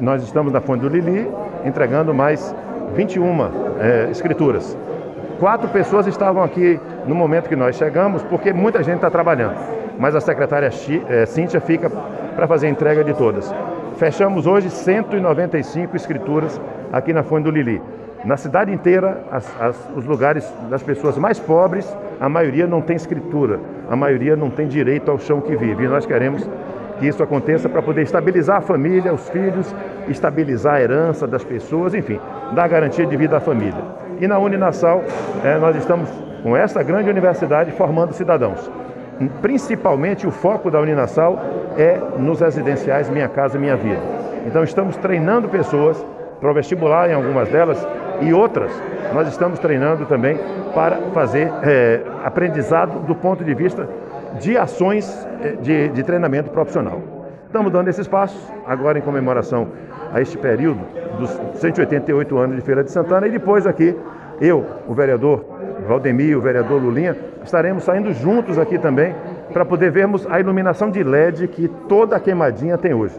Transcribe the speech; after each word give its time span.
nós 0.00 0.22
estamos 0.22 0.52
na 0.52 0.60
Fonte 0.60 0.80
do 0.80 0.88
Lili 0.88 1.30
entregando 1.64 2.12
mais 2.14 2.54
21 2.94 3.50
é, 3.80 4.08
escrituras. 4.10 4.76
Quatro 5.38 5.68
pessoas 5.68 6.06
estavam 6.06 6.42
aqui 6.42 6.80
no 7.06 7.14
momento 7.14 7.48
que 7.48 7.56
nós 7.56 7.76
chegamos, 7.76 8.22
porque 8.22 8.52
muita 8.52 8.82
gente 8.82 8.96
está 8.96 9.10
trabalhando. 9.10 9.56
Mas 9.98 10.14
a 10.14 10.20
secretária 10.20 10.70
é, 11.08 11.26
Cíntia 11.26 11.60
fica 11.60 11.90
para 11.90 12.46
fazer 12.46 12.66
a 12.66 12.70
entrega 12.70 13.04
de 13.04 13.14
todas. 13.14 13.52
Fechamos 13.96 14.46
hoje 14.46 14.70
195 14.70 15.96
escrituras 15.96 16.60
aqui 16.92 17.12
na 17.12 17.22
Fonte 17.22 17.44
do 17.44 17.50
Lili. 17.50 17.80
Na 18.24 18.36
cidade 18.36 18.72
inteira, 18.72 19.22
as, 19.30 19.60
as, 19.60 19.90
os 19.94 20.04
lugares 20.04 20.52
das 20.68 20.82
pessoas 20.82 21.16
mais 21.16 21.38
pobres, 21.38 21.96
a 22.20 22.28
maioria 22.28 22.66
não 22.66 22.80
tem 22.80 22.96
escritura, 22.96 23.60
a 23.88 23.94
maioria 23.94 24.34
não 24.34 24.50
tem 24.50 24.66
direito 24.66 25.10
ao 25.10 25.18
chão 25.18 25.40
que 25.40 25.54
vive. 25.54 25.84
E 25.84 25.88
nós 25.88 26.04
queremos 26.04 26.48
que 26.98 27.06
isso 27.06 27.22
aconteça 27.22 27.68
para 27.68 27.82
poder 27.82 28.02
estabilizar 28.02 28.58
a 28.58 28.60
família, 28.60 29.12
os 29.12 29.28
filhos, 29.28 29.74
estabilizar 30.08 30.74
a 30.74 30.80
herança 30.80 31.26
das 31.26 31.44
pessoas, 31.44 31.94
enfim, 31.94 32.20
dar 32.52 32.68
garantia 32.68 33.06
de 33.06 33.16
vida 33.16 33.36
à 33.36 33.40
família. 33.40 33.82
E 34.20 34.26
na 34.26 34.38
Uninasal, 34.38 35.04
é, 35.44 35.58
nós 35.58 35.76
estamos 35.76 36.08
com 36.42 36.56
essa 36.56 36.82
grande 36.82 37.10
universidade 37.10 37.70
formando 37.72 38.12
cidadãos. 38.12 38.70
Principalmente 39.40 40.26
o 40.26 40.30
foco 40.30 40.70
da 40.70 40.80
Uninasal 40.80 41.38
é 41.76 41.98
nos 42.18 42.40
residenciais 42.40 43.08
Minha 43.08 43.28
Casa 43.28 43.58
Minha 43.58 43.76
Vida. 43.76 44.00
Então 44.46 44.62
estamos 44.62 44.96
treinando 44.96 45.48
pessoas 45.48 46.04
para 46.40 46.50
o 46.50 46.54
vestibular 46.54 47.10
em 47.10 47.14
algumas 47.14 47.48
delas 47.48 47.86
e 48.20 48.32
outras 48.32 48.70
nós 49.12 49.28
estamos 49.28 49.58
treinando 49.58 50.04
também 50.06 50.38
para 50.74 50.96
fazer 51.14 51.50
é, 51.62 52.02
aprendizado 52.24 53.00
do 53.00 53.14
ponto 53.14 53.42
de 53.42 53.54
vista 53.54 53.88
de 54.40 54.56
ações 54.56 55.26
é, 55.42 55.52
de, 55.52 55.88
de 55.88 56.02
treinamento 56.02 56.50
profissional. 56.50 57.00
Estamos 57.46 57.72
dando 57.72 57.88
esses 57.88 58.06
passos 58.06 58.40
agora 58.66 58.98
em 58.98 59.02
comemoração 59.02 59.68
a 60.12 60.20
este 60.20 60.36
período 60.36 60.80
dos 61.18 61.30
188 61.60 62.36
anos 62.36 62.56
de 62.56 62.62
Feira 62.62 62.84
de 62.84 62.90
Santana 62.90 63.26
e 63.26 63.30
depois 63.30 63.66
aqui 63.66 63.96
eu, 64.40 64.64
o 64.86 64.94
vereador 64.94 65.44
Valdemir, 65.86 66.36
o 66.36 66.40
vereador 66.40 66.82
Lulinha, 66.82 67.16
estaremos 67.42 67.84
saindo 67.84 68.12
juntos 68.12 68.58
aqui 68.58 68.78
também 68.78 69.14
para 69.52 69.64
poder 69.64 69.90
vermos 69.90 70.26
a 70.28 70.38
iluminação 70.40 70.90
de 70.90 71.02
LED 71.02 71.48
que 71.48 71.68
toda 71.88 72.16
a 72.16 72.20
queimadinha 72.20 72.76
tem 72.76 72.92
hoje. 72.92 73.18